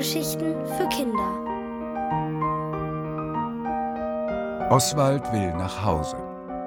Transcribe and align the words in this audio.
Hörgeschichten 0.00 0.54
für 0.64 0.88
Kinder. 0.88 1.28
Oswald 4.70 5.30
will 5.30 5.52
nach 5.52 5.84
Hause 5.84 6.16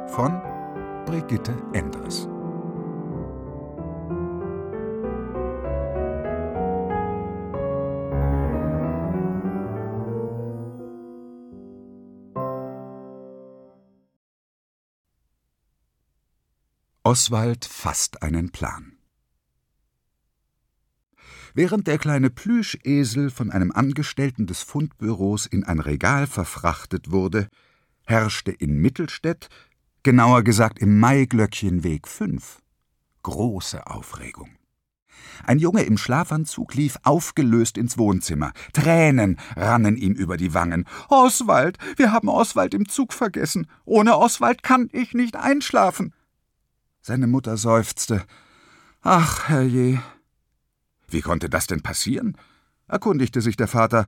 von 0.10 0.40
Brigitte 1.08 1.52
Endres. 1.74 2.28
Oswald 17.02 17.66
fasst 17.66 18.22
einen 18.22 18.52
Plan. 18.52 18.93
Während 21.56 21.86
der 21.86 22.00
kleine 22.00 22.32
Plüschesel 22.32 23.30
von 23.30 23.52
einem 23.52 23.72
Angestellten 23.72 24.48
des 24.48 24.64
Fundbüros 24.64 25.46
in 25.46 25.64
ein 25.64 25.80
Regal 25.80 26.26
verfrachtet 26.26 27.12
wurde, 27.12 27.48
herrschte 28.06 28.52
in 28.52 28.82
Mittelstädt, 28.82 29.50
genauer 30.02 30.42
gesagt 30.42 30.80
im 30.80 31.00
Maiglöckchenweg 31.00 32.08
5, 32.08 32.60
große 33.22 33.86
Aufregung. 33.86 34.50
Ein 35.46 35.60
Junge 35.60 35.84
im 35.84 35.98
Schlafanzug 35.98 36.74
lief 36.74 36.98
aufgelöst 37.04 37.78
ins 37.78 37.98
Wohnzimmer. 38.00 38.52
Tränen 38.74 39.40
rannen 39.56 39.96
ihm 39.96 40.14
über 40.14 40.38
die 40.38 40.54
Wangen. 40.54 40.86
Oswald, 41.10 41.78
wir 41.98 42.12
haben 42.12 42.30
Oswald 42.30 42.74
im 42.74 42.90
Zug 42.90 43.14
vergessen. 43.14 43.68
Ohne 43.86 44.18
Oswald 44.18 44.64
kann 44.64 44.90
ich 44.92 45.14
nicht 45.14 45.36
einschlafen. 45.36 46.14
Seine 47.02 47.28
Mutter 47.28 47.58
seufzte. 47.58 48.24
Ach, 49.02 49.50
herrje, 49.50 50.02
wie 51.14 51.22
konnte 51.22 51.50
das 51.50 51.68
denn 51.68 51.82
passieren? 51.82 52.38
erkundigte 52.88 53.42
sich 53.42 53.56
der 53.56 53.68
Vater. 53.68 54.06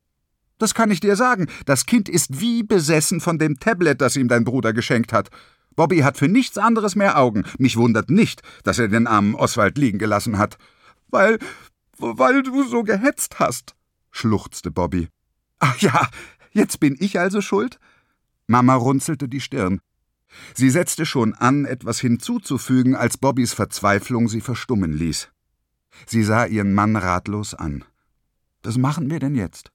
Das 0.57 0.73
kann 0.73 0.91
ich 0.91 0.99
dir 0.99 1.15
sagen. 1.15 1.47
Das 1.65 1.85
Kind 1.85 2.07
ist 2.07 2.39
wie 2.39 2.63
besessen 2.63 3.19
von 3.19 3.39
dem 3.39 3.59
Tablet, 3.59 4.01
das 4.01 4.15
ihm 4.15 4.27
dein 4.27 4.43
Bruder 4.43 4.73
geschenkt 4.73 5.11
hat. 5.11 5.29
Bobby 5.75 5.99
hat 5.99 6.17
für 6.17 6.27
nichts 6.27 6.57
anderes 6.57 6.95
mehr 6.95 7.17
Augen. 7.17 7.43
Mich 7.57 7.77
wundert 7.77 8.09
nicht, 8.09 8.41
dass 8.63 8.79
er 8.79 8.87
den 8.87 9.07
armen 9.07 9.35
Oswald 9.35 9.77
liegen 9.77 9.99
gelassen 9.99 10.37
hat. 10.37 10.57
Weil, 11.09 11.39
weil 11.97 12.43
du 12.43 12.63
so 12.63 12.83
gehetzt 12.83 13.39
hast, 13.39 13.75
schluchzte 14.11 14.71
Bobby. 14.71 15.09
Ach 15.59 15.77
ja, 15.79 16.09
jetzt 16.51 16.79
bin 16.79 16.95
ich 16.99 17.19
also 17.19 17.41
schuld? 17.41 17.79
Mama 18.47 18.75
runzelte 18.75 19.27
die 19.27 19.41
Stirn. 19.41 19.81
Sie 20.53 20.69
setzte 20.69 21.05
schon 21.05 21.33
an, 21.33 21.65
etwas 21.65 21.99
hinzuzufügen, 21.99 22.95
als 22.95 23.17
Bobbys 23.17 23.53
Verzweiflung 23.53 24.27
sie 24.27 24.41
verstummen 24.41 24.93
ließ. 24.93 25.29
Sie 26.05 26.23
sah 26.23 26.45
ihren 26.45 26.73
Mann 26.73 26.95
ratlos 26.95 27.53
an. 27.53 27.83
Was 28.63 28.77
machen 28.77 29.09
wir 29.09 29.19
denn 29.19 29.35
jetzt? 29.35 29.71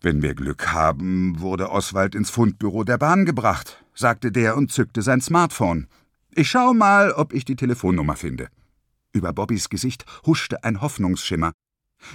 Wenn 0.00 0.22
wir 0.22 0.34
Glück 0.34 0.72
haben, 0.72 1.40
wurde 1.40 1.70
Oswald 1.70 2.14
ins 2.14 2.30
Fundbüro 2.30 2.84
der 2.84 2.98
Bahn 2.98 3.24
gebracht, 3.24 3.84
sagte 3.94 4.30
der 4.30 4.56
und 4.56 4.72
zückte 4.72 5.02
sein 5.02 5.20
Smartphone. 5.20 5.86
Ich 6.30 6.50
schau 6.50 6.74
mal, 6.74 7.12
ob 7.12 7.32
ich 7.32 7.44
die 7.44 7.56
Telefonnummer 7.56 8.16
finde. 8.16 8.48
Über 9.12 9.32
Bobbys 9.32 9.68
Gesicht 9.70 10.04
huschte 10.26 10.62
ein 10.64 10.80
Hoffnungsschimmer. 10.82 11.52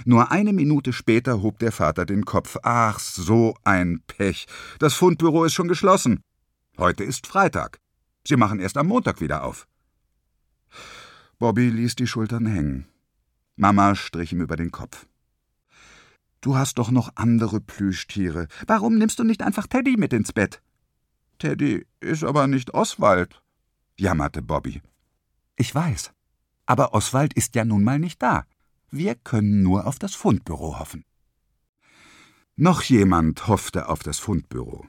Nur 0.04 0.30
eine 0.30 0.52
Minute 0.52 0.92
später 0.92 1.42
hob 1.42 1.58
der 1.58 1.72
Vater 1.72 2.06
den 2.06 2.24
Kopf. 2.24 2.56
Ach, 2.62 2.98
so 2.98 3.56
ein 3.64 4.00
Pech. 4.06 4.46
Das 4.78 4.94
Fundbüro 4.94 5.44
ist 5.44 5.54
schon 5.54 5.68
geschlossen. 5.68 6.20
Heute 6.78 7.04
ist 7.04 7.26
Freitag. 7.26 7.78
Sie 8.26 8.36
machen 8.36 8.60
erst 8.60 8.76
am 8.76 8.86
Montag 8.86 9.20
wieder 9.20 9.42
auf. 9.42 9.66
Bobby 11.42 11.70
ließ 11.70 11.96
die 11.96 12.06
Schultern 12.06 12.46
hängen. 12.46 12.86
Mama 13.56 13.96
strich 13.96 14.32
ihm 14.32 14.42
über 14.42 14.54
den 14.54 14.70
Kopf. 14.70 15.08
Du 16.40 16.54
hast 16.54 16.78
doch 16.78 16.92
noch 16.92 17.16
andere 17.16 17.60
Plüschtiere. 17.60 18.46
Warum 18.68 18.96
nimmst 18.96 19.18
du 19.18 19.24
nicht 19.24 19.42
einfach 19.42 19.66
Teddy 19.66 19.96
mit 19.96 20.12
ins 20.12 20.32
Bett? 20.32 20.62
Teddy 21.40 21.84
ist 21.98 22.22
aber 22.22 22.46
nicht 22.46 22.74
Oswald, 22.74 23.42
jammerte 23.98 24.40
Bobby. 24.40 24.82
Ich 25.56 25.74
weiß. 25.74 26.12
Aber 26.66 26.94
Oswald 26.94 27.34
ist 27.34 27.56
ja 27.56 27.64
nun 27.64 27.82
mal 27.82 27.98
nicht 27.98 28.22
da. 28.22 28.46
Wir 28.92 29.16
können 29.16 29.64
nur 29.64 29.88
auf 29.88 29.98
das 29.98 30.14
Fundbüro 30.14 30.78
hoffen. 30.78 31.04
Noch 32.54 32.84
jemand 32.84 33.48
hoffte 33.48 33.88
auf 33.88 34.04
das 34.04 34.20
Fundbüro. 34.20 34.86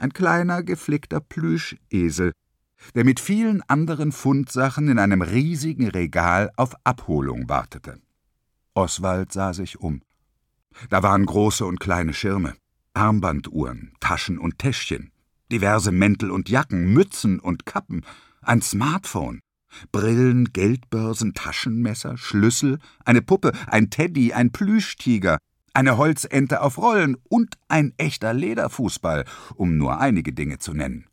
Ein 0.00 0.12
kleiner, 0.12 0.64
geflickter 0.64 1.20
Plüschesel, 1.20 2.32
der 2.94 3.04
mit 3.04 3.20
vielen 3.20 3.62
anderen 3.62 4.12
Fundsachen 4.12 4.88
in 4.88 4.98
einem 4.98 5.22
riesigen 5.22 5.88
Regal 5.88 6.50
auf 6.56 6.74
Abholung 6.84 7.48
wartete. 7.48 8.00
Oswald 8.74 9.32
sah 9.32 9.52
sich 9.54 9.80
um. 9.80 10.02
Da 10.90 11.02
waren 11.02 11.24
große 11.24 11.64
und 11.64 11.80
kleine 11.80 12.12
Schirme, 12.12 12.54
Armbanduhren, 12.92 13.92
Taschen 14.00 14.38
und 14.38 14.58
Täschchen, 14.58 15.10
diverse 15.50 15.92
Mäntel 15.92 16.30
und 16.30 16.48
Jacken, 16.48 16.92
Mützen 16.92 17.40
und 17.40 17.66
Kappen, 17.66 18.04
ein 18.42 18.60
Smartphone, 18.62 19.40
Brillen, 19.92 20.52
Geldbörsen, 20.52 21.34
Taschenmesser, 21.34 22.16
Schlüssel, 22.16 22.78
eine 23.04 23.22
Puppe, 23.22 23.52
ein 23.66 23.90
Teddy, 23.90 24.32
ein 24.32 24.52
Plüschtiger, 24.52 25.38
eine 25.74 25.98
Holzente 25.98 26.62
auf 26.62 26.78
Rollen 26.78 27.16
und 27.28 27.56
ein 27.68 27.92
echter 27.98 28.32
Lederfußball, 28.32 29.24
um 29.54 29.76
nur 29.76 30.00
einige 30.00 30.32
Dinge 30.32 30.58
zu 30.58 30.72
nennen. 30.72 31.06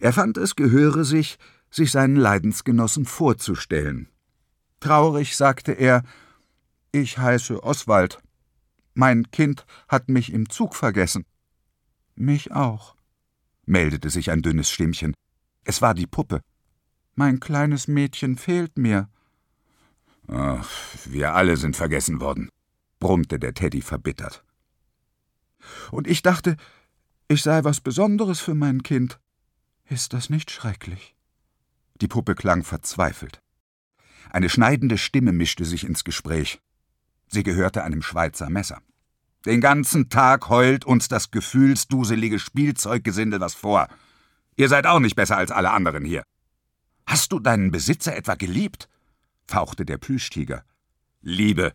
Er 0.00 0.12
fand, 0.12 0.38
es 0.38 0.56
gehöre 0.56 1.04
sich, 1.04 1.38
sich 1.70 1.90
seinen 1.90 2.16
Leidensgenossen 2.16 3.04
vorzustellen. 3.04 4.08
Traurig 4.80 5.36
sagte 5.36 5.72
er 5.72 6.02
Ich 6.92 7.18
heiße 7.18 7.62
Oswald. 7.62 8.18
Mein 8.94 9.30
Kind 9.30 9.66
hat 9.88 10.08
mich 10.08 10.32
im 10.32 10.48
Zug 10.48 10.74
vergessen. 10.74 11.24
Mich 12.14 12.52
auch, 12.52 12.96
meldete 13.66 14.08
sich 14.08 14.30
ein 14.30 14.42
dünnes 14.42 14.70
Stimmchen. 14.70 15.14
Es 15.64 15.82
war 15.82 15.92
die 15.92 16.06
Puppe. 16.06 16.40
Mein 17.14 17.40
kleines 17.40 17.88
Mädchen 17.88 18.36
fehlt 18.36 18.78
mir. 18.78 19.08
Ach, 20.28 20.68
wir 21.04 21.34
alle 21.34 21.56
sind 21.56 21.76
vergessen 21.76 22.20
worden, 22.20 22.48
brummte 22.98 23.38
der 23.38 23.54
Teddy 23.54 23.82
verbittert. 23.82 24.44
Und 25.90 26.06
ich 26.06 26.22
dachte, 26.22 26.56
ich 27.28 27.42
sei 27.42 27.64
was 27.64 27.80
Besonderes 27.80 28.40
für 28.40 28.54
mein 28.54 28.82
Kind. 28.82 29.18
Ist 29.88 30.12
das 30.12 30.30
nicht 30.30 30.50
schrecklich? 30.50 31.14
Die 32.00 32.08
Puppe 32.08 32.34
klang 32.34 32.64
verzweifelt. 32.64 33.40
Eine 34.30 34.48
schneidende 34.48 34.98
Stimme 34.98 35.32
mischte 35.32 35.64
sich 35.64 35.84
ins 35.84 36.02
Gespräch. 36.02 36.60
Sie 37.28 37.44
gehörte 37.44 37.84
einem 37.84 38.02
Schweizer 38.02 38.50
Messer. 38.50 38.82
Den 39.44 39.60
ganzen 39.60 40.08
Tag 40.08 40.48
heult 40.48 40.84
uns 40.84 41.06
das 41.06 41.30
gefühlsduselige 41.30 42.40
Spielzeuggesindel 42.40 43.38
was 43.38 43.54
vor. 43.54 43.86
Ihr 44.56 44.68
seid 44.68 44.86
auch 44.86 44.98
nicht 44.98 45.14
besser 45.14 45.36
als 45.36 45.52
alle 45.52 45.70
anderen 45.70 46.04
hier. 46.04 46.24
Hast 47.06 47.30
du 47.30 47.38
deinen 47.38 47.70
Besitzer 47.70 48.16
etwa 48.16 48.34
geliebt? 48.34 48.88
fauchte 49.46 49.84
der 49.84 49.98
Plüschtiger. 49.98 50.64
Liebe, 51.22 51.74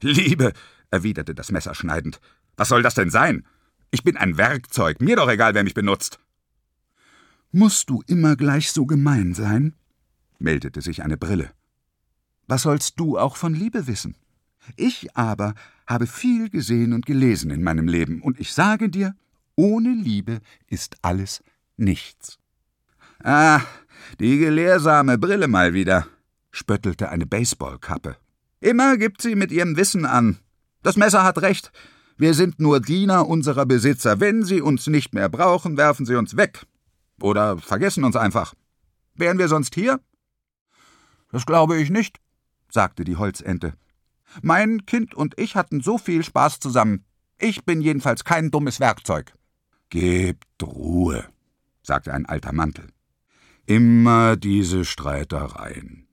Liebe, 0.00 0.52
erwiderte 0.90 1.32
das 1.36 1.52
Messer 1.52 1.76
schneidend. 1.76 2.20
Was 2.56 2.68
soll 2.68 2.82
das 2.82 2.94
denn 2.94 3.10
sein? 3.10 3.46
Ich 3.92 4.02
bin 4.02 4.16
ein 4.16 4.36
Werkzeug, 4.36 5.00
mir 5.00 5.14
doch 5.14 5.28
egal, 5.28 5.54
wer 5.54 5.62
mich 5.62 5.74
benutzt. 5.74 6.18
Musst 7.54 7.90
du 7.90 8.02
immer 8.06 8.34
gleich 8.34 8.72
so 8.72 8.86
gemein 8.86 9.34
sein? 9.34 9.74
meldete 10.38 10.80
sich 10.80 11.02
eine 11.02 11.18
Brille. 11.18 11.50
Was 12.46 12.62
sollst 12.62 12.98
du 12.98 13.18
auch 13.18 13.36
von 13.36 13.52
Liebe 13.52 13.86
wissen? 13.86 14.16
Ich 14.76 15.14
aber 15.16 15.54
habe 15.86 16.06
viel 16.06 16.48
gesehen 16.48 16.94
und 16.94 17.04
gelesen 17.04 17.50
in 17.50 17.62
meinem 17.62 17.88
Leben, 17.88 18.22
und 18.22 18.40
ich 18.40 18.54
sage 18.54 18.88
dir, 18.88 19.14
ohne 19.54 19.92
Liebe 19.92 20.40
ist 20.66 20.96
alles 21.02 21.44
nichts. 21.76 22.38
Ah, 23.22 23.60
die 24.18 24.38
gelehrsame 24.38 25.18
Brille 25.18 25.46
mal 25.46 25.74
wieder, 25.74 26.06
spöttelte 26.52 27.10
eine 27.10 27.26
Baseballkappe. 27.26 28.16
Immer 28.60 28.96
gibt 28.96 29.20
sie 29.20 29.34
mit 29.34 29.52
ihrem 29.52 29.76
Wissen 29.76 30.06
an. 30.06 30.38
Das 30.82 30.96
Messer 30.96 31.22
hat 31.22 31.42
recht. 31.42 31.70
Wir 32.16 32.32
sind 32.32 32.60
nur 32.60 32.80
Diener 32.80 33.28
unserer 33.28 33.66
Besitzer. 33.66 34.20
Wenn 34.20 34.42
sie 34.42 34.62
uns 34.62 34.86
nicht 34.86 35.12
mehr 35.12 35.28
brauchen, 35.28 35.76
werfen 35.76 36.06
sie 36.06 36.14
uns 36.14 36.36
weg. 36.36 36.66
Oder 37.22 37.56
vergessen 37.56 38.04
uns 38.04 38.16
einfach. 38.16 38.54
Wären 39.14 39.38
wir 39.38 39.46
sonst 39.46 39.74
hier? 39.74 40.00
Das 41.30 41.46
glaube 41.46 41.78
ich 41.78 41.88
nicht, 41.88 42.18
sagte 42.68 43.04
die 43.04 43.16
Holzente. 43.16 43.74
Mein 44.42 44.86
Kind 44.86 45.14
und 45.14 45.38
ich 45.38 45.54
hatten 45.54 45.80
so 45.80 45.98
viel 45.98 46.24
Spaß 46.24 46.58
zusammen. 46.58 47.04
Ich 47.38 47.64
bin 47.64 47.80
jedenfalls 47.80 48.24
kein 48.24 48.50
dummes 48.50 48.80
Werkzeug. 48.80 49.34
Gebt 49.88 50.62
Ruhe, 50.62 51.24
sagte 51.82 52.12
ein 52.12 52.26
alter 52.26 52.52
Mantel. 52.52 52.88
Immer 53.66 54.36
diese 54.36 54.84
Streitereien. 54.84 56.08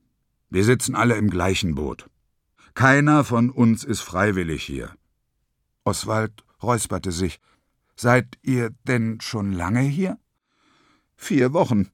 Wir 0.48 0.64
sitzen 0.64 0.94
alle 0.94 1.16
im 1.16 1.28
gleichen 1.28 1.74
Boot. 1.74 2.08
Keiner 2.74 3.24
von 3.24 3.50
uns 3.50 3.82
ist 3.82 4.00
freiwillig 4.00 4.62
hier. 4.62 4.94
Oswald 5.82 6.44
räusperte 6.62 7.10
sich. 7.10 7.40
Seid 7.96 8.38
ihr 8.42 8.70
denn 8.86 9.20
schon 9.20 9.52
lange 9.52 9.80
hier? 9.80 10.18
Vier 11.22 11.52
Wochen, 11.52 11.90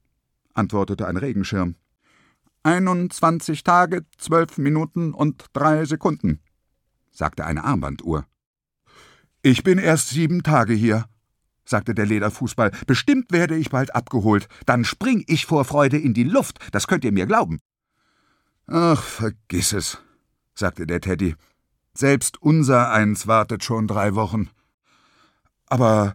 antwortete 0.55 1.09
ein 1.09 1.17
Regenschirm. 1.17 1.75
Einundzwanzig 2.63 3.65
Tage, 3.65 4.07
zwölf 4.19 4.57
Minuten 4.57 5.13
und 5.13 5.47
drei 5.53 5.85
Sekunden. 5.85 6.41
sagte 7.11 7.45
eine 7.45 7.65
Armbanduhr. 7.65 8.25
Ich 9.43 9.65
bin 9.65 9.79
erst 9.79 10.11
sieben 10.11 10.45
Tage 10.45 10.75
hier, 10.75 11.07
sagte 11.65 11.93
der 11.93 12.07
Lederfußball. 12.07 12.71
Bestimmt 12.87 13.33
werde 13.33 13.57
ich 13.57 13.71
bald 13.71 13.97
abgeholt. 13.97 14.49
Dann 14.65 14.85
spring 14.85 15.25
ich 15.27 15.45
vor 15.45 15.65
Freude 15.65 15.99
in 15.99 16.15
die 16.15 16.25
Luft, 16.25 16.61
das 16.71 16.87
könnt 16.87 17.05
ihr 17.05 17.13
mir 17.13 17.27
glauben. 17.27 17.59
Ach, 18.69 19.03
vergiss 19.03 19.73
es, 19.73 19.99
sagte 20.55 20.87
der 20.87 21.01
Teddy. 21.01 21.35
Selbst 21.95 22.41
unser 22.41 22.93
eins 22.93 23.27
wartet 23.27 23.65
schon 23.65 23.89
drei 23.89 24.15
Wochen. 24.15 24.51
Aber 25.67 26.15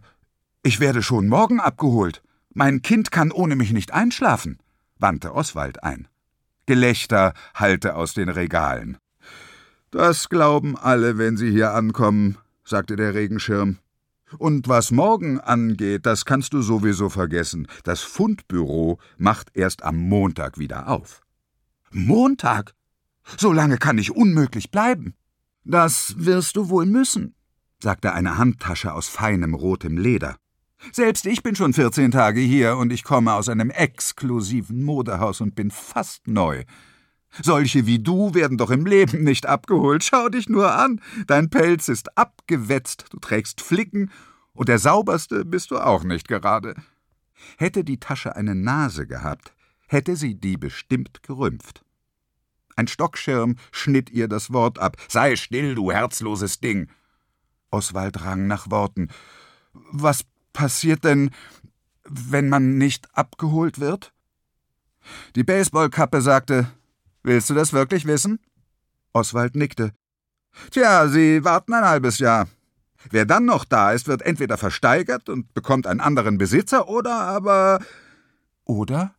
ich 0.62 0.80
werde 0.80 1.02
schon 1.02 1.28
morgen 1.28 1.60
abgeholt. 1.60 2.22
Mein 2.54 2.82
Kind 2.82 3.10
kann 3.10 3.32
ohne 3.32 3.56
mich 3.56 3.72
nicht 3.72 3.92
einschlafen, 3.92 4.58
wandte 4.98 5.34
Oswald 5.34 5.82
ein. 5.82 6.08
Gelächter 6.66 7.32
hallte 7.54 7.96
aus 7.96 8.14
den 8.14 8.28
Regalen. 8.28 8.98
Das 9.90 10.28
glauben 10.28 10.76
alle, 10.76 11.18
wenn 11.18 11.36
sie 11.36 11.50
hier 11.50 11.72
ankommen, 11.74 12.38
sagte 12.64 12.96
der 12.96 13.14
Regenschirm. 13.14 13.78
Und 14.38 14.68
was 14.68 14.90
morgen 14.90 15.40
angeht, 15.40 16.06
das 16.06 16.24
kannst 16.24 16.52
du 16.54 16.62
sowieso 16.62 17.08
vergessen. 17.08 17.68
Das 17.84 18.00
Fundbüro 18.00 18.98
macht 19.18 19.50
erst 19.54 19.82
am 19.82 19.96
Montag 19.96 20.58
wieder 20.58 20.88
auf. 20.88 21.22
Montag? 21.90 22.72
So 23.38 23.52
lange 23.52 23.76
kann 23.76 23.98
ich 23.98 24.10
unmöglich 24.10 24.70
bleiben. 24.70 25.14
Das 25.64 26.14
wirst 26.16 26.56
du 26.56 26.70
wohl 26.70 26.86
müssen, 26.86 27.34
sagte 27.78 28.12
eine 28.12 28.38
Handtasche 28.38 28.92
aus 28.92 29.08
feinem 29.08 29.54
rotem 29.54 29.96
Leder. 29.96 30.36
Selbst 30.90 31.26
ich 31.26 31.42
bin 31.42 31.54
schon 31.54 31.72
vierzehn 31.72 32.10
Tage 32.10 32.40
hier 32.40 32.76
und 32.76 32.92
ich 32.92 33.04
komme 33.04 33.34
aus 33.34 33.48
einem 33.48 33.70
exklusiven 33.70 34.82
Modehaus 34.82 35.40
und 35.40 35.54
bin 35.54 35.70
fast 35.70 36.26
neu. 36.26 36.64
Solche 37.40 37.86
wie 37.86 37.98
du 37.98 38.34
werden 38.34 38.58
doch 38.58 38.70
im 38.70 38.84
Leben 38.84 39.22
nicht 39.22 39.46
abgeholt. 39.46 40.04
Schau 40.04 40.28
dich 40.28 40.48
nur 40.48 40.74
an. 40.74 41.00
Dein 41.26 41.48
Pelz 41.48 41.88
ist 41.88 42.18
abgewetzt, 42.18 43.06
du 43.10 43.18
trägst 43.18 43.60
Flicken 43.60 44.10
und 44.52 44.68
der 44.68 44.78
sauberste 44.78 45.44
bist 45.44 45.70
du 45.70 45.78
auch 45.78 46.04
nicht 46.04 46.28
gerade. 46.28 46.74
Hätte 47.56 47.84
die 47.84 47.98
Tasche 47.98 48.36
eine 48.36 48.54
Nase 48.54 49.06
gehabt, 49.06 49.54
hätte 49.86 50.16
sie 50.16 50.34
die 50.34 50.56
bestimmt 50.56 51.22
gerümpft. 51.22 51.84
Ein 52.76 52.88
Stockschirm 52.88 53.56
schnitt 53.70 54.10
ihr 54.10 54.28
das 54.28 54.52
Wort 54.52 54.78
ab. 54.78 54.96
Sei 55.08 55.36
still, 55.36 55.74
du 55.74 55.92
herzloses 55.92 56.60
Ding. 56.60 56.88
Oswald 57.70 58.24
rang 58.24 58.46
nach 58.46 58.70
Worten. 58.70 59.08
Was 59.72 60.24
passiert 60.52 61.04
denn, 61.04 61.30
wenn 62.04 62.48
man 62.48 62.78
nicht 62.78 63.08
abgeholt 63.16 63.80
wird? 63.80 64.12
Die 65.34 65.44
Baseballkappe 65.44 66.20
sagte, 66.20 66.68
Willst 67.22 67.50
du 67.50 67.54
das 67.54 67.72
wirklich 67.72 68.06
wissen? 68.06 68.40
Oswald 69.12 69.54
nickte. 69.54 69.92
Tja, 70.70 71.08
Sie 71.08 71.44
warten 71.44 71.72
ein 71.72 71.84
halbes 71.84 72.18
Jahr. 72.18 72.48
Wer 73.10 73.26
dann 73.26 73.44
noch 73.44 73.64
da 73.64 73.92
ist, 73.92 74.06
wird 74.06 74.22
entweder 74.22 74.58
versteigert 74.58 75.28
und 75.28 75.54
bekommt 75.54 75.86
einen 75.86 76.00
anderen 76.00 76.38
Besitzer 76.38 76.88
oder 76.88 77.14
aber. 77.14 77.80
Oder? 78.64 79.14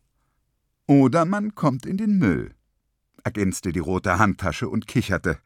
Oder 0.86 1.24
man 1.24 1.54
kommt 1.54 1.86
in 1.86 1.96
den 1.96 2.18
Müll, 2.18 2.54
ergänzte 3.24 3.72
die 3.72 3.78
rote 3.78 4.18
Handtasche 4.18 4.68
und 4.68 4.86
kicherte. 4.86 5.38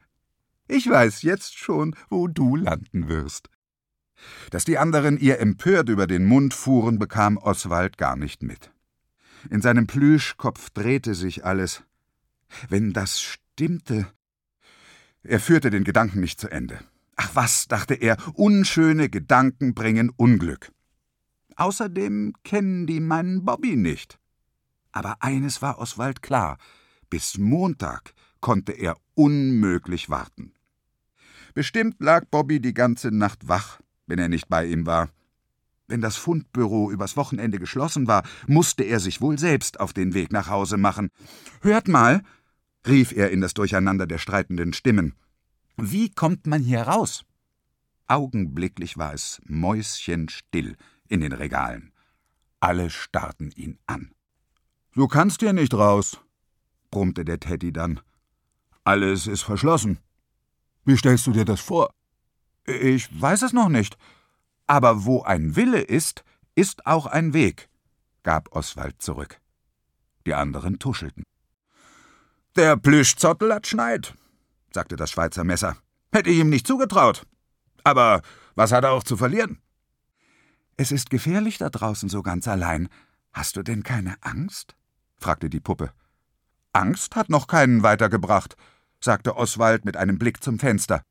Ich 0.67 0.89
weiß 0.89 1.21
jetzt 1.21 1.57
schon, 1.57 1.95
wo 2.09 2.27
du 2.27 2.55
landen 2.55 3.07
wirst. 3.07 3.49
Dass 4.51 4.65
die 4.65 4.77
anderen 4.77 5.17
ihr 5.17 5.39
empört 5.39 5.89
über 5.89 6.07
den 6.07 6.25
Mund 6.25 6.53
fuhren, 6.53 6.99
bekam 6.99 7.37
Oswald 7.37 7.97
gar 7.97 8.15
nicht 8.15 8.43
mit. 8.43 8.71
In 9.49 9.61
seinem 9.61 9.87
Plüschkopf 9.87 10.69
drehte 10.71 11.15
sich 11.15 11.45
alles. 11.45 11.83
Wenn 12.67 12.93
das 12.93 13.21
stimmte. 13.21 14.07
Er 15.23 15.39
führte 15.39 15.69
den 15.69 15.83
Gedanken 15.83 16.19
nicht 16.19 16.39
zu 16.39 16.49
Ende. 16.49 16.79
Ach 17.15 17.31
was, 17.33 17.67
dachte 17.67 17.95
er, 17.95 18.17
unschöne 18.33 19.09
Gedanken 19.09 19.73
bringen 19.73 20.09
Unglück. 20.09 20.71
Außerdem 21.55 22.33
kennen 22.43 22.87
die 22.87 23.01
meinen 23.01 23.43
Bobby 23.43 23.75
nicht. 23.75 24.17
Aber 24.91 25.17
eines 25.21 25.61
war 25.61 25.77
Oswald 25.79 26.21
klar: 26.21 26.57
bis 27.09 27.37
Montag 27.37 28.13
konnte 28.39 28.71
er 28.71 28.95
unmöglich 29.15 30.09
warten. 30.09 30.53
Bestimmt 31.53 31.99
lag 31.99 32.25
Bobby 32.31 32.61
die 32.61 32.73
ganze 32.73 33.11
Nacht 33.11 33.47
wach, 33.47 33.81
wenn 34.09 34.19
er 34.19 34.27
nicht 34.27 34.49
bei 34.49 34.65
ihm 34.65 34.85
war. 34.85 35.09
Wenn 35.87 36.01
das 36.01 36.17
Fundbüro 36.17 36.91
übers 36.91 37.15
Wochenende 37.15 37.57
geschlossen 37.57 38.07
war, 38.07 38.23
musste 38.47 38.83
er 38.83 38.99
sich 38.99 39.21
wohl 39.21 39.39
selbst 39.39 39.79
auf 39.79 39.93
den 39.93 40.13
Weg 40.13 40.31
nach 40.31 40.49
Hause 40.49 40.77
machen. 40.77 41.09
Hört 41.61 41.87
mal, 41.87 42.21
rief 42.85 43.11
er 43.11 43.31
in 43.31 43.41
das 43.41 43.53
Durcheinander 43.53 44.05
der 44.05 44.17
streitenden 44.17 44.73
Stimmen. 44.73 45.15
Wie 45.77 46.09
kommt 46.09 46.45
man 46.45 46.61
hier 46.61 46.81
raus? 46.81 47.25
Augenblicklich 48.07 48.97
war 48.97 49.13
es 49.13 49.41
mäuschenstill 49.45 50.75
in 51.07 51.21
den 51.21 51.31
Regalen. 51.31 51.91
Alle 52.59 52.89
starrten 52.89 53.51
ihn 53.51 53.79
an. 53.85 54.11
Du 54.93 55.07
kannst 55.07 55.39
hier 55.39 55.53
nicht 55.53 55.73
raus, 55.73 56.19
brummte 56.91 57.23
der 57.23 57.39
Teddy 57.39 57.71
dann. 57.71 57.99
Alles 58.83 59.27
ist 59.27 59.43
verschlossen. 59.43 59.99
Wie 60.85 60.97
stellst 60.97 61.27
du 61.27 61.31
dir 61.31 61.45
das 61.45 61.61
vor? 61.61 61.91
Ich 62.69 63.09
weiß 63.19 63.41
es 63.41 63.53
noch 63.53 63.69
nicht. 63.69 63.97
Aber 64.67 65.05
wo 65.05 65.23
ein 65.23 65.55
Wille 65.55 65.81
ist, 65.81 66.23
ist 66.55 66.85
auch 66.85 67.07
ein 67.07 67.33
Weg, 67.33 67.69
gab 68.23 68.55
Oswald 68.55 69.01
zurück. 69.01 69.39
Die 70.27 70.35
anderen 70.35 70.77
tuschelten. 70.77 71.23
Der 72.55 72.77
Plüschzottel 72.77 73.53
hat 73.53 73.67
Schneid, 73.67 74.13
sagte 74.71 74.95
das 74.95 75.11
Schweizer 75.11 75.43
Messer. 75.43 75.77
Hätte 76.11 76.29
ich 76.29 76.39
ihm 76.39 76.49
nicht 76.49 76.67
zugetraut. 76.67 77.25
Aber 77.83 78.21
was 78.55 78.71
hat 78.71 78.83
er 78.83 78.91
auch 78.91 79.03
zu 79.03 79.17
verlieren? 79.17 79.59
Es 80.77 80.91
ist 80.91 81.09
gefährlich 81.09 81.57
da 81.57 81.69
draußen 81.69 82.09
so 82.09 82.21
ganz 82.21 82.47
allein. 82.47 82.89
Hast 83.33 83.55
du 83.55 83.63
denn 83.63 83.83
keine 83.83 84.15
Angst? 84.21 84.75
fragte 85.17 85.49
die 85.49 85.59
Puppe. 85.59 85.91
Angst 86.73 87.15
hat 87.15 87.29
noch 87.29 87.47
keinen 87.47 87.83
weitergebracht, 87.83 88.55
sagte 88.99 89.35
Oswald 89.35 89.85
mit 89.85 89.97
einem 89.97 90.19
Blick 90.19 90.43
zum 90.43 90.59
Fenster. 90.59 91.01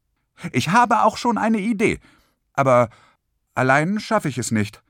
Ich 0.52 0.70
habe 0.70 1.02
auch 1.02 1.16
schon 1.16 1.38
eine 1.38 1.58
Idee, 1.58 2.00
aber 2.52 2.90
allein 3.54 4.00
schaffe 4.00 4.28
ich 4.28 4.38
es 4.38 4.50
nicht. 4.50 4.82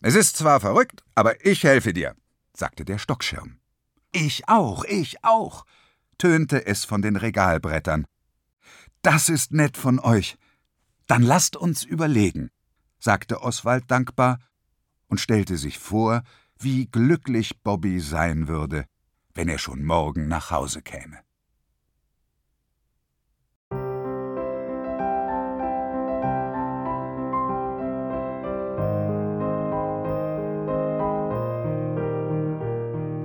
Es 0.00 0.14
ist 0.14 0.36
zwar 0.36 0.60
verrückt, 0.60 1.02
aber 1.14 1.44
ich 1.44 1.64
helfe 1.64 1.92
dir, 1.92 2.14
sagte 2.54 2.84
der 2.84 2.98
Stockschirm. 2.98 3.58
Ich 4.12 4.48
auch, 4.48 4.84
ich 4.84 5.24
auch, 5.24 5.64
tönte 6.18 6.66
es 6.66 6.84
von 6.84 7.02
den 7.02 7.16
Regalbrettern. 7.16 8.06
Das 9.02 9.28
ist 9.28 9.52
nett 9.52 9.76
von 9.76 9.98
euch. 9.98 10.36
Dann 11.06 11.22
lasst 11.22 11.56
uns 11.56 11.84
überlegen, 11.84 12.50
sagte 12.98 13.42
Oswald 13.42 13.90
dankbar 13.90 14.38
und 15.08 15.20
stellte 15.20 15.56
sich 15.56 15.78
vor, 15.78 16.22
wie 16.58 16.86
glücklich 16.86 17.62
Bobby 17.62 18.00
sein 18.00 18.48
würde, 18.48 18.84
wenn 19.34 19.48
er 19.48 19.58
schon 19.58 19.84
morgen 19.84 20.28
nach 20.28 20.50
Hause 20.50 20.82
käme. 20.82 21.18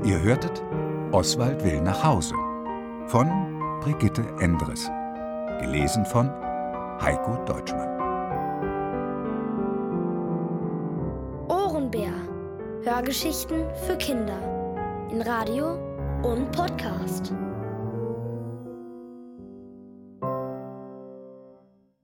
Ihr 0.03 0.21
hörtet 0.21 0.61
Oswald 1.13 1.63
will 1.63 1.79
nach 1.79 2.03
Hause 2.03 2.35
von 3.07 3.29
Brigitte 3.81 4.25
Endres. 4.39 4.89
Gelesen 5.61 6.05
von 6.05 6.29
Heiko 7.01 7.37
Deutschmann. 7.45 7.87
Ohrenbär. 11.47 12.11
Hörgeschichten 12.83 13.63
für 13.85 13.95
Kinder. 13.95 14.39
In 15.09 15.21
Radio 15.21 15.77
und 16.23 16.51
Podcast. 16.51 17.33